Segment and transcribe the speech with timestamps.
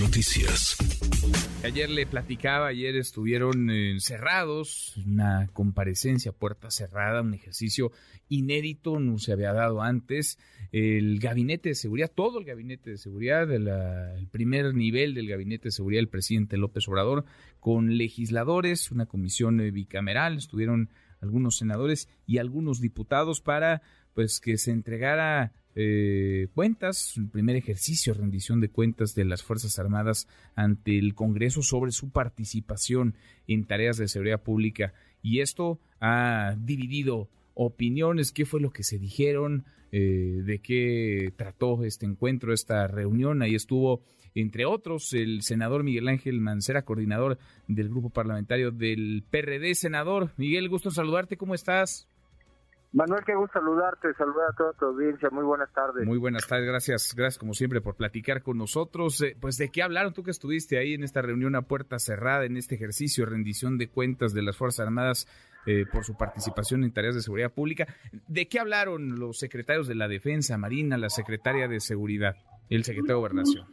[0.00, 0.76] Noticias.
[1.62, 7.92] Ayer le platicaba, ayer estuvieron encerrados, una comparecencia puerta cerrada, un ejercicio
[8.28, 10.40] inédito, no se había dado antes.
[10.72, 15.72] El gabinete de seguridad, todo el gabinete de seguridad, el primer nivel del gabinete de
[15.72, 17.24] seguridad del presidente López Obrador,
[17.60, 20.90] con legisladores, una comisión bicameral, estuvieron
[21.20, 23.80] algunos senadores y algunos diputados para
[24.12, 29.78] pues que se entregara eh, cuentas, el primer ejercicio rendición de cuentas de las Fuerzas
[29.78, 33.14] Armadas ante el Congreso sobre su participación
[33.46, 34.94] en tareas de seguridad pública.
[35.22, 41.84] Y esto ha dividido opiniones, qué fue lo que se dijeron, eh, de qué trató
[41.84, 43.42] este encuentro, esta reunión.
[43.42, 44.02] Ahí estuvo,
[44.34, 47.38] entre otros, el senador Miguel Ángel Mancera, coordinador
[47.68, 49.74] del grupo parlamentario del PRD.
[49.74, 52.08] Senador, Miguel, gusto saludarte, ¿cómo estás?
[52.96, 55.28] Manuel, qué gusto saludarte, saludar a toda tu audiencia.
[55.28, 56.06] Muy buenas tardes.
[56.06, 59.20] Muy buenas tardes, gracias, gracias como siempre por platicar con nosotros.
[59.20, 62.46] Eh, pues de qué hablaron tú que estuviste ahí en esta reunión a puerta cerrada,
[62.46, 65.28] en este ejercicio de rendición de cuentas de las Fuerzas Armadas
[65.66, 67.86] eh, por su participación en tareas de seguridad pública.
[68.28, 72.36] ¿De qué hablaron los secretarios de la Defensa, Marina, la secretaria de Seguridad
[72.70, 73.66] y el secretario de Gobernación?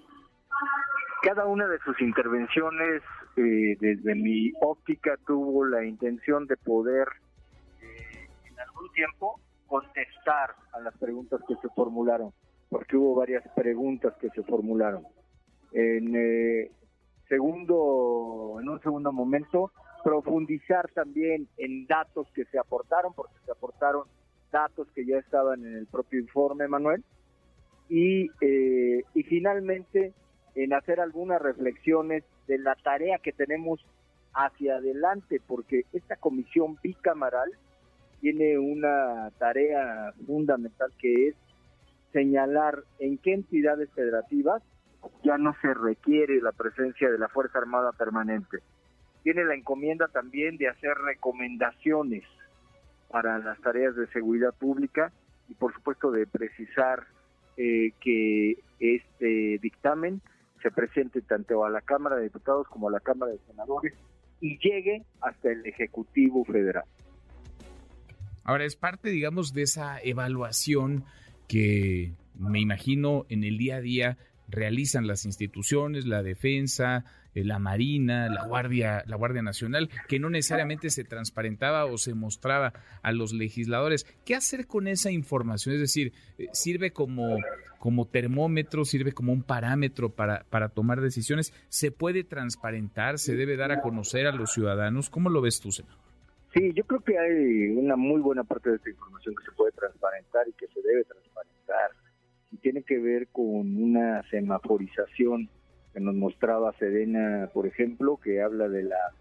[1.21, 3.01] Cada una de sus intervenciones,
[3.37, 7.07] eh, desde mi óptica, tuvo la intención de poder
[8.83, 12.31] algún tiempo contestar a las preguntas que se formularon,
[12.69, 15.05] porque hubo varias preguntas que se formularon.
[15.71, 16.71] En eh,
[17.27, 19.71] segundo, en un segundo momento,
[20.03, 24.03] profundizar también en datos que se aportaron, porque se aportaron
[24.51, 27.03] datos que ya estaban en el propio informe, Manuel,
[27.89, 30.13] y, eh, y finalmente
[30.55, 33.83] en hacer algunas reflexiones de la tarea que tenemos
[34.33, 37.49] hacia adelante, porque esta comisión bicamaral
[38.23, 41.35] tiene una tarea fundamental que es
[42.13, 44.63] señalar en qué entidades federativas
[45.25, 48.59] ya no se requiere la presencia de la Fuerza Armada permanente.
[49.23, 52.23] Tiene la encomienda también de hacer recomendaciones
[53.09, 55.11] para las tareas de seguridad pública
[55.49, 57.03] y por supuesto de precisar
[57.57, 60.21] eh, que este dictamen
[60.61, 63.93] se presente tanto a la Cámara de Diputados como a la Cámara de Senadores
[64.39, 66.85] y llegue hasta el Ejecutivo Federal.
[68.43, 71.05] Ahora, es parte, digamos, de esa evaluación
[71.47, 74.17] que me imagino en el día a día
[74.47, 80.29] realizan las instituciones, la defensa, eh, la Marina, la Guardia, la Guardia Nacional, que no
[80.29, 84.05] necesariamente se transparentaba o se mostraba a los legisladores.
[84.25, 85.75] ¿Qué hacer con esa información?
[85.75, 87.37] Es decir, eh, ¿sirve como,
[87.79, 91.53] como termómetro, sirve como un parámetro para, para tomar decisiones?
[91.69, 93.17] ¿Se puede transparentar?
[93.17, 95.09] ¿Se debe dar a conocer a los ciudadanos?
[95.09, 96.02] ¿Cómo lo ves tú, senador?
[96.53, 99.71] Sí, yo creo que hay una muy buena parte de esta información que se puede
[99.71, 101.91] transparentar y que se debe transparentar.
[102.51, 105.49] Y tiene que ver con una semaforización
[105.93, 109.13] que nos mostraba Sedena, por ejemplo, que habla de la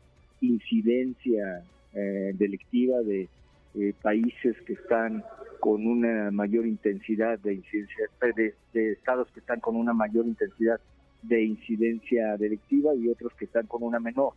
[0.42, 3.30] incidencia eh, delictiva de
[3.76, 5.24] eh, países que están
[5.60, 10.80] con una mayor intensidad de incidencia, de, de estados que están con una mayor intensidad
[11.22, 14.34] de incidencia delictiva y otros que están con una menor.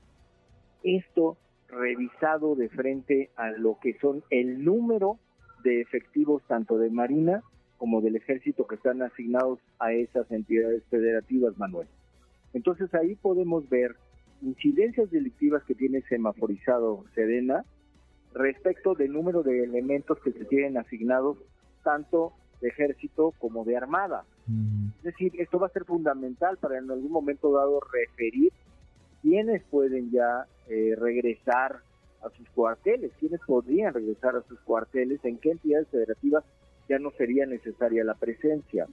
[0.83, 1.37] Esto
[1.69, 5.17] revisado de frente a lo que son el número
[5.63, 7.43] de efectivos tanto de Marina
[7.77, 11.87] como del ejército que están asignados a esas entidades federativas, Manuel.
[12.53, 13.95] Entonces ahí podemos ver
[14.41, 17.65] incidencias delictivas que tiene semaforizado Sedena
[18.33, 21.37] respecto del número de elementos que se tienen asignados
[21.83, 24.25] tanto de ejército como de armada.
[24.97, 28.53] Es decir, esto va a ser fundamental para en algún momento dado referir
[29.25, 31.79] quiénes pueden ya eh, regresar
[32.23, 36.43] a sus cuarteles, quiénes podrían regresar a sus cuarteles, en qué entidades federativas
[36.87, 38.85] ya no sería necesaria la presencia.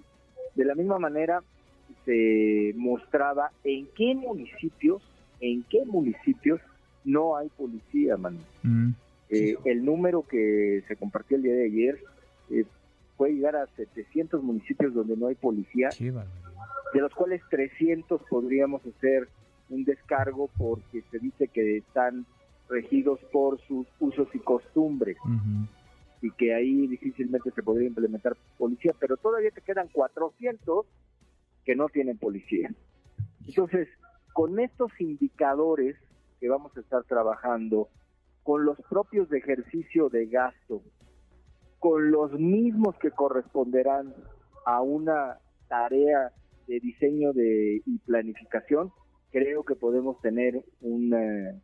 [0.54, 1.42] De la misma manera,
[2.06, 5.03] se mostraba en qué municipios,
[5.41, 6.62] en qué municipios
[7.04, 8.38] no hay policía, mano.
[8.62, 8.92] Mm.
[9.28, 11.98] Eh, el número que se compartió el día de ayer
[12.50, 12.65] eh,
[13.19, 19.28] puede llegar a 700 municipios donde no hay policía, de los cuales 300 podríamos hacer
[19.72, 22.27] un descargo porque se dice que están
[22.69, 25.16] regidos por sus usos y costumbres
[26.21, 30.86] y que ahí difícilmente se podría implementar policía, pero todavía te quedan 400
[31.65, 32.72] que no tienen policía.
[33.47, 33.89] Entonces,
[34.33, 35.97] con estos indicadores
[36.41, 37.89] que vamos a estar trabajando,
[38.42, 40.83] con los propios de ejercicio de gasto,
[41.78, 44.15] con los mismos que corresponderán
[44.65, 45.39] a una
[45.69, 46.33] tarea
[46.66, 48.92] de diseño de, y planificación,
[49.33, 51.55] creo que podemos tener una,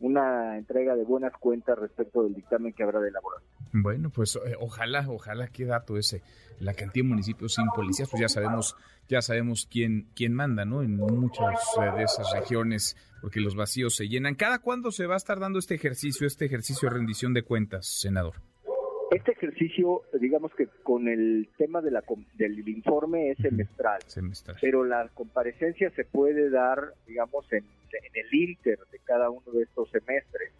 [0.00, 3.42] una entrega de buenas cuentas respecto del dictamen que habrá de elaborar.
[3.72, 6.22] Bueno, pues eh, ojalá, ojalá qué dato ese.
[6.58, 8.74] La cantidad de municipios sin policías, pues ya sabemos,
[9.08, 10.82] ya sabemos quién, quién manda, ¿no?
[10.82, 14.34] En muchas eh, de esas regiones, porque los vacíos se llenan.
[14.34, 17.86] ¿Cada cuándo se va a estar dando este ejercicio, este ejercicio de rendición de cuentas,
[17.86, 18.36] senador?
[19.10, 22.02] Este ejercicio, digamos que con el tema de la,
[22.34, 27.64] del informe es semestral, semestral, pero la comparecencia se puede dar, digamos, en,
[28.12, 30.52] el inter de cada uno de estos semestres.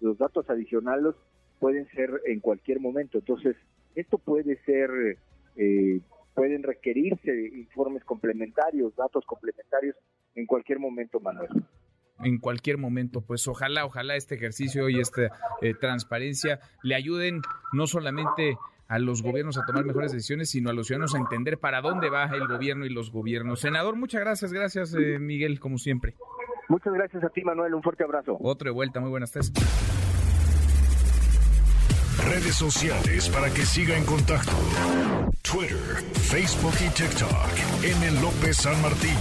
[0.00, 1.14] los datos adicionales
[1.58, 3.56] pueden ser en cualquier momento, entonces
[3.94, 4.90] esto puede ser,
[5.56, 6.00] eh,
[6.34, 9.96] pueden requerirse informes complementarios, datos complementarios
[10.34, 11.48] en cualquier momento, Manuel
[12.22, 13.20] en cualquier momento.
[13.20, 18.56] Pues ojalá, ojalá este ejercicio y esta eh, transparencia le ayuden no solamente
[18.88, 22.10] a los gobiernos a tomar mejores decisiones, sino a los ciudadanos a entender para dónde
[22.10, 23.60] va el gobierno y los gobiernos.
[23.60, 26.16] Senador, muchas gracias, gracias eh, Miguel, como siempre.
[26.68, 28.36] Muchas gracias a ti, Manuel, un fuerte abrazo.
[28.40, 29.52] Otro de vuelta, muy buenas tardes.
[32.24, 34.52] Redes sociales para que siga en contacto:
[35.42, 37.84] Twitter, Facebook y TikTok.
[37.84, 38.20] M.
[38.20, 39.16] López San Martín.